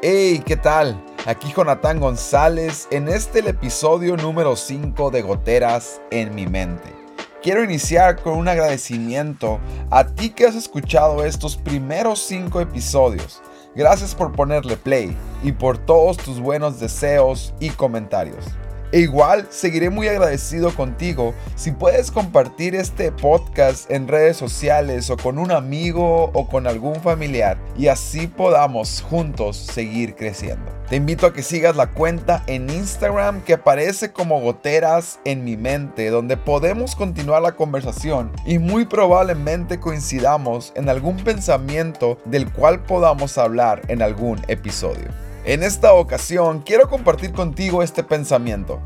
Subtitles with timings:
[0.00, 1.04] Hey, ¿qué tal?
[1.26, 6.94] Aquí Jonathan González en este episodio número 5 de Goteras en mi mente.
[7.42, 9.58] Quiero iniciar con un agradecimiento
[9.90, 13.42] a ti que has escuchado estos primeros 5 episodios.
[13.74, 18.44] Gracias por ponerle play y por todos tus buenos deseos y comentarios.
[18.90, 25.16] E igual seguiré muy agradecido contigo si puedes compartir este podcast en redes sociales o
[25.18, 30.72] con un amigo o con algún familiar y así podamos juntos seguir creciendo.
[30.88, 35.58] Te invito a que sigas la cuenta en Instagram que aparece como goteras en mi
[35.58, 42.82] mente donde podemos continuar la conversación y muy probablemente coincidamos en algún pensamiento del cual
[42.84, 45.27] podamos hablar en algún episodio.
[45.48, 48.82] En esta ocasión quiero compartir contigo este pensamiento.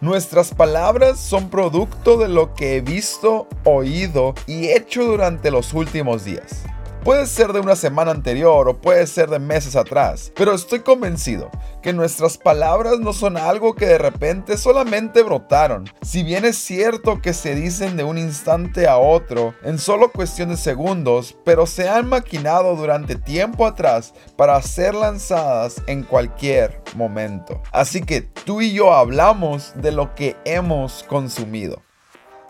[0.00, 6.24] Nuestras palabras son producto de lo que he visto, oído y hecho durante los últimos
[6.24, 6.64] días.
[7.06, 11.52] Puede ser de una semana anterior o puede ser de meses atrás, pero estoy convencido
[11.80, 15.88] que nuestras palabras no son algo que de repente solamente brotaron.
[16.02, 20.48] Si bien es cierto que se dicen de un instante a otro en solo cuestión
[20.48, 27.62] de segundos, pero se han maquinado durante tiempo atrás para ser lanzadas en cualquier momento.
[27.70, 31.80] Así que tú y yo hablamos de lo que hemos consumido.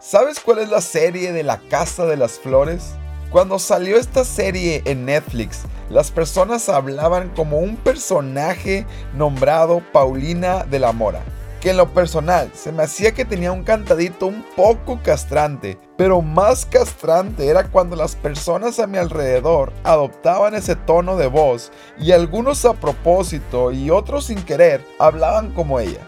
[0.00, 2.94] ¿Sabes cuál es la serie de la Casa de las Flores?
[3.36, 10.78] Cuando salió esta serie en Netflix, las personas hablaban como un personaje nombrado Paulina de
[10.78, 11.22] la Mora,
[11.60, 16.22] que en lo personal se me hacía que tenía un cantadito un poco castrante, pero
[16.22, 22.12] más castrante era cuando las personas a mi alrededor adoptaban ese tono de voz y
[22.12, 26.00] algunos a propósito y otros sin querer hablaban como ella.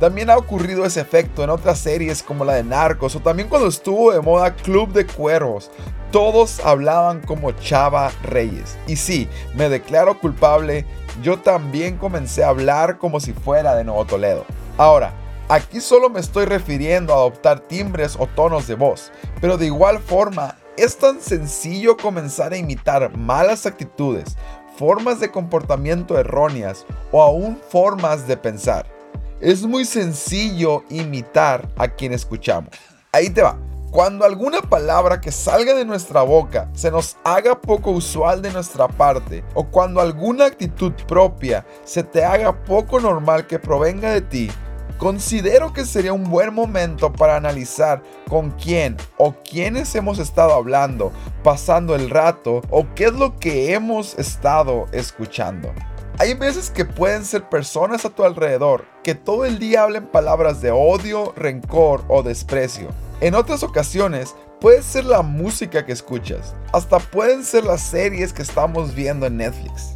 [0.00, 3.66] También ha ocurrido ese efecto en otras series como la de Narcos o también cuando
[3.66, 5.70] estuvo de moda Club de Cuervos.
[6.12, 8.78] Todos hablaban como Chava Reyes.
[8.86, 10.86] Y sí, me declaro culpable,
[11.20, 14.44] yo también comencé a hablar como si fuera de Nuevo Toledo.
[14.76, 15.12] Ahora,
[15.48, 19.10] aquí solo me estoy refiriendo a adoptar timbres o tonos de voz,
[19.40, 24.36] pero de igual forma es tan sencillo comenzar a imitar malas actitudes,
[24.76, 28.97] formas de comportamiento erróneas o aún formas de pensar.
[29.40, 32.70] Es muy sencillo imitar a quien escuchamos.
[33.12, 33.56] Ahí te va.
[33.92, 38.88] Cuando alguna palabra que salga de nuestra boca se nos haga poco usual de nuestra
[38.88, 44.50] parte, o cuando alguna actitud propia se te haga poco normal que provenga de ti,
[44.98, 51.12] considero que sería un buen momento para analizar con quién o quiénes hemos estado hablando,
[51.44, 55.72] pasando el rato, o qué es lo que hemos estado escuchando.
[56.20, 60.60] Hay veces que pueden ser personas a tu alrededor que todo el día hablen palabras
[60.60, 62.88] de odio, rencor o desprecio.
[63.20, 68.42] En otras ocasiones puede ser la música que escuchas, hasta pueden ser las series que
[68.42, 69.94] estamos viendo en Netflix.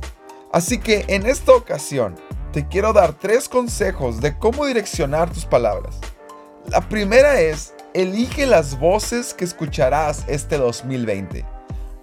[0.53, 2.15] Así que en esta ocasión
[2.53, 5.99] te quiero dar tres consejos de cómo direccionar tus palabras.
[6.69, 11.44] La primera es, elige las voces que escucharás este 2020.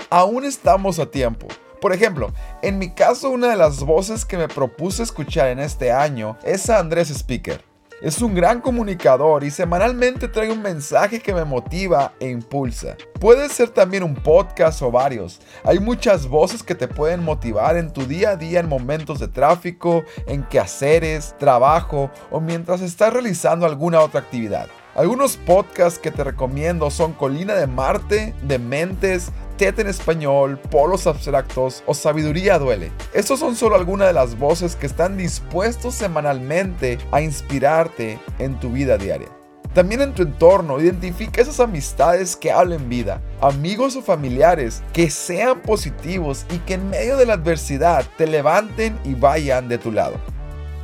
[0.09, 1.47] Aún estamos a tiempo.
[1.81, 5.91] Por ejemplo, en mi caso una de las voces que me propuse escuchar en este
[5.91, 7.63] año es a Andrés Speaker.
[8.01, 12.95] Es un gran comunicador y semanalmente trae un mensaje que me motiva e impulsa.
[13.19, 15.41] Puede ser también un podcast o varios.
[15.65, 19.27] Hay muchas voces que te pueden motivar en tu día a día en momentos de
[19.27, 24.67] tráfico, en quehaceres, trabajo o mientras estás realizando alguna otra actividad.
[24.95, 31.05] Algunos podcasts que te recomiendo son Colina de Marte, de Mentes, TED en español, polos
[31.05, 32.93] abstractos o sabiduría duele.
[33.13, 38.71] Estos son solo algunas de las voces que están dispuestos semanalmente a inspirarte en tu
[38.71, 39.27] vida diaria.
[39.73, 45.61] También en tu entorno, identifica esas amistades que hablen vida, amigos o familiares que sean
[45.61, 50.15] positivos y que en medio de la adversidad te levanten y vayan de tu lado.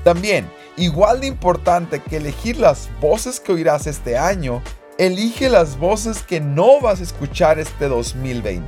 [0.04, 4.62] También, igual de importante que elegir las voces que oirás este año,
[4.98, 8.66] Elige las voces que no vas a escuchar este 2020.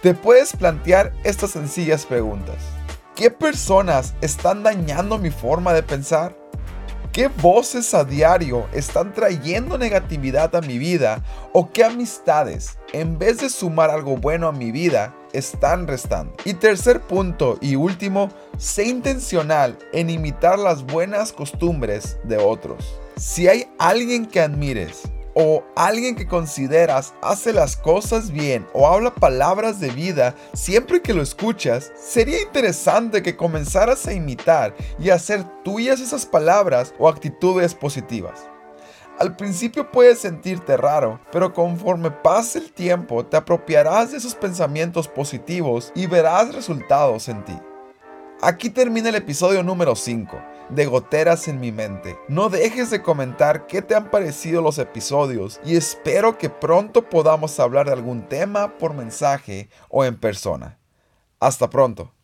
[0.00, 2.56] Te puedes plantear estas sencillas preguntas.
[3.14, 6.34] ¿Qué personas están dañando mi forma de pensar?
[7.12, 11.22] ¿Qué voces a diario están trayendo negatividad a mi vida?
[11.52, 16.32] ¿O qué amistades, en vez de sumar algo bueno a mi vida, están restando?
[16.46, 22.98] Y tercer punto y último, sé intencional en imitar las buenas costumbres de otros.
[23.18, 25.02] Si hay alguien que admires,
[25.40, 31.14] o alguien que consideras hace las cosas bien o habla palabras de vida siempre que
[31.14, 37.72] lo escuchas, sería interesante que comenzaras a imitar y hacer tuyas esas palabras o actitudes
[37.72, 38.48] positivas.
[39.20, 45.06] Al principio puedes sentirte raro, pero conforme pase el tiempo te apropiarás de esos pensamientos
[45.06, 47.56] positivos y verás resultados en ti.
[48.42, 50.36] Aquí termina el episodio número 5
[50.70, 52.18] de Goteras en mi mente.
[52.28, 57.58] No dejes de comentar qué te han parecido los episodios y espero que pronto podamos
[57.60, 60.78] hablar de algún tema por mensaje o en persona.
[61.40, 62.12] Hasta pronto.